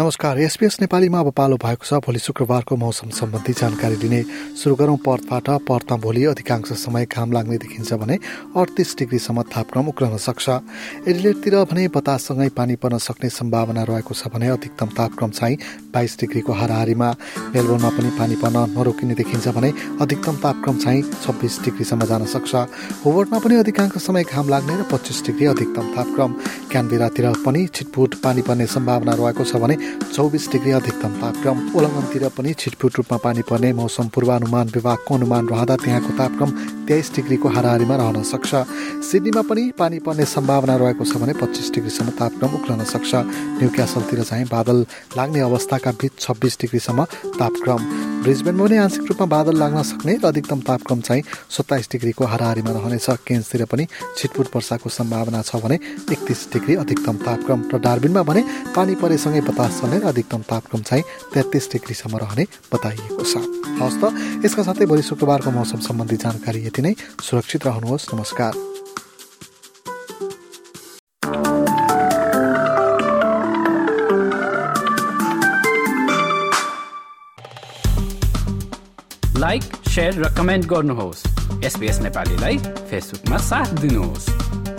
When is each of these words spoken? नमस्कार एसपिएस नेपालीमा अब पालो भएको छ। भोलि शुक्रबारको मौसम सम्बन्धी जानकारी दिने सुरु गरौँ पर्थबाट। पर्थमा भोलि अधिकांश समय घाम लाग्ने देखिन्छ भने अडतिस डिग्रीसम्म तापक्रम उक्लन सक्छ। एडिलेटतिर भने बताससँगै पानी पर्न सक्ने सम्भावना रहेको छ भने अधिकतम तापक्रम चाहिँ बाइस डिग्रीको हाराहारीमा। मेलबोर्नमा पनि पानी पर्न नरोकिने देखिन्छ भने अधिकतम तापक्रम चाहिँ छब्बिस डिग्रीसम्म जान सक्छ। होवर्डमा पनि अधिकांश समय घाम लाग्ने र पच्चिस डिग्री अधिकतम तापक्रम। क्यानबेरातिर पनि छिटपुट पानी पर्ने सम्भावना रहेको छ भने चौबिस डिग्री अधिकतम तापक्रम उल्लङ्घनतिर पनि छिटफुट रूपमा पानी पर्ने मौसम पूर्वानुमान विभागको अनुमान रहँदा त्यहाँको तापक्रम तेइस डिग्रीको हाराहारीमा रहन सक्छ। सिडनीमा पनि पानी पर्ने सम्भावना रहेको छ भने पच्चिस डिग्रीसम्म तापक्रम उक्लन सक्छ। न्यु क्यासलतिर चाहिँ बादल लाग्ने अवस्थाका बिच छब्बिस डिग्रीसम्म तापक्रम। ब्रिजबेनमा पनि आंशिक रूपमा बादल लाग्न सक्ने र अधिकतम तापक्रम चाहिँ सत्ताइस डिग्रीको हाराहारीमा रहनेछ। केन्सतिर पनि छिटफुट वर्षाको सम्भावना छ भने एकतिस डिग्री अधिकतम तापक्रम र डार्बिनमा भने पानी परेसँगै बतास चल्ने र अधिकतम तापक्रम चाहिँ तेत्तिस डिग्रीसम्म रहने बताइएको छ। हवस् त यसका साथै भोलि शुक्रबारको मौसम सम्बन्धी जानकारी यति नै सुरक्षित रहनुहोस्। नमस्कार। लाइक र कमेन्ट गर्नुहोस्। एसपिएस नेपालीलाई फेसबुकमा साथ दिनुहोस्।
नमस्कार 0.00 0.38
एसपिएस 0.40 0.76
नेपालीमा 0.80 1.18
अब 1.20 1.30
पालो 1.38 1.56
भएको 1.62 1.86
छ। 1.86 2.02
भोलि 2.02 2.18
शुक्रबारको 2.18 2.76
मौसम 2.76 3.10
सम्बन्धी 3.14 3.52
जानकारी 3.54 3.96
दिने 3.96 4.22
सुरु 4.58 4.74
गरौँ 4.74 4.96
पर्थबाट। 4.98 5.48
पर्थमा 5.62 5.96
भोलि 6.02 6.24
अधिकांश 6.34 6.72
समय 6.74 7.06
घाम 7.06 7.32
लाग्ने 7.32 7.58
देखिन्छ 7.62 7.92
भने 8.02 8.18
अडतिस 8.58 8.96
डिग्रीसम्म 8.98 9.42
तापक्रम 9.54 9.88
उक्लन 9.88 10.16
सक्छ। 10.18 10.48
एडिलेटतिर 11.06 11.54
भने 11.70 11.86
बताससँगै 11.94 12.48
पानी 12.58 12.74
पर्न 12.74 12.98
सक्ने 12.98 13.30
सम्भावना 13.30 13.82
रहेको 13.86 14.14
छ 14.14 14.34
भने 14.34 14.48
अधिकतम 14.58 14.88
तापक्रम 14.98 15.30
चाहिँ 15.30 15.58
बाइस 15.94 16.18
डिग्रीको 16.20 16.52
हाराहारीमा। 16.52 17.10
मेलबोर्नमा 17.54 17.90
पनि 17.94 18.10
पानी 18.18 18.34
पर्न 18.42 18.74
नरोकिने 18.74 19.14
देखिन्छ 19.14 19.46
भने 19.54 19.70
अधिकतम 20.02 20.36
तापक्रम 20.42 20.76
चाहिँ 20.82 21.02
छब्बिस 21.22 21.62
डिग्रीसम्म 21.70 22.02
जान 22.10 22.26
सक्छ। 22.34 22.54
होवर्डमा 23.06 23.38
पनि 23.38 23.54
अधिकांश 23.62 24.02
समय 24.02 24.26
घाम 24.26 24.48
लाग्ने 24.50 24.74
र 24.74 24.90
पच्चिस 24.90 25.22
डिग्री 25.22 25.46
अधिकतम 25.54 25.86
तापक्रम। 25.94 26.30
क्यानबेरातिर 26.74 27.30
पनि 27.46 27.66
छिटपुट 27.70 28.14
पानी 28.18 28.42
पर्ने 28.42 28.66
सम्भावना 28.66 29.14
रहेको 29.14 29.44
छ 29.46 29.62
भने 29.62 29.82
चौबिस 30.14 30.50
डिग्री 30.52 30.70
अधिकतम 30.72 31.12
तापक्रम 31.20 31.58
उल्लङ्घनतिर 31.76 32.28
पनि 32.36 32.52
छिटफुट 32.60 32.96
रूपमा 32.98 33.18
पानी 33.24 33.42
पर्ने 33.50 33.72
मौसम 33.74 34.08
पूर्वानुमान 34.14 34.68
विभागको 34.74 35.14
अनुमान 35.14 35.48
रहँदा 35.48 35.76
त्यहाँको 35.84 36.12
तापक्रम 36.18 36.50
तेइस 36.84 37.10
डिग्रीको 37.16 37.48
हाराहारीमा 37.48 37.96
रहन 37.96 38.22
सक्छ। 38.22 38.50
सिडनीमा 39.04 39.42
पनि 39.48 39.62
पानी 39.78 39.98
पर्ने 40.00 40.24
सम्भावना 40.26 40.74
रहेको 40.76 41.04
छ 41.04 41.16
भने 41.16 41.32
पच्चिस 41.34 41.72
डिग्रीसम्म 41.74 42.10
तापक्रम 42.20 42.50
उक्लन 42.54 42.84
सक्छ। 42.84 43.12
न्यु 43.58 43.68
क्यासलतिर 43.70 44.22
चाहिँ 44.22 44.46
बादल 44.46 44.86
लाग्ने 45.16 45.40
अवस्थाका 45.40 45.90
बिच 46.00 46.12
छब्बिस 46.20 46.54
डिग्रीसम्म 46.60 47.04
तापक्रम। 47.40 47.80
ब्रिजबेनमा 48.24 48.64
पनि 48.64 48.76
आंशिक 48.76 49.04
रूपमा 49.04 49.26
बादल 49.28 49.54
लाग्न 49.60 49.82
सक्ने 49.84 50.12
र 50.16 50.26
अधिकतम 50.26 50.60
तापक्रम 50.64 51.00
चाहिँ 51.00 51.22
सत्ताइस 51.50 51.88
डिग्रीको 51.92 52.24
हाराहारीमा 52.24 52.70
रहनेछ। 52.72 53.06
केन्सतिर 53.28 53.64
पनि 53.68 53.84
छिटफुट 54.16 54.46
वर्षाको 54.54 54.88
सम्भावना 54.88 55.42
छ 55.42 55.60
भने 55.60 55.76
एकतिस 56.08 56.40
डिग्री 56.52 56.74
अधिकतम 56.80 57.16
तापक्रम 57.20 57.60
र 57.68 57.78
डार्बिनमा 57.84 58.22
भने 58.24 58.42
पानी 58.72 58.94
परेसँगै 58.96 59.40
बतास 59.44 59.80
चल्ने 59.80 59.98
र 59.98 60.04
अधिकतम 60.08 60.40
तापक्रम 60.48 60.80
चाहिँ 60.82 61.04
तेत्तिस 61.34 61.64
डिग्रीसम्म 61.72 62.16
रहने 62.16 62.44
बताइएको 62.72 63.22
छ। 63.22 63.34
हवस् 63.74 63.98
त 64.00 64.04
यसका 64.44 64.62
साथै 64.62 64.86
भोलि 64.86 65.02
शुक्रबारको 65.02 65.50
मौसम 65.50 65.80
सम्बन्धी 65.84 66.16
जानकारी 66.16 66.60
यति 66.74 66.82
नै 66.82 66.94
सुरक्षित 67.22 67.66
रहनुहोस्। 67.66 68.04
नमस्कार। 68.14 68.52
लाइक 79.38 79.62
र 79.98 80.34
कमेन्ट 80.34 80.66
गर्नुहोस्। 80.66 81.22
एसपिएस 81.64 81.98
नेपालीलाई 82.00 82.58
फेसबुकमा 82.90 83.38
साथ 83.38 83.78
दिनुहोस्। 83.78 84.73